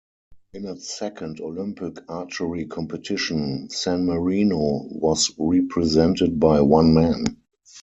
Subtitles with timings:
[0.53, 7.23] In its second Olympic archery competition, San Marino was represented by one man.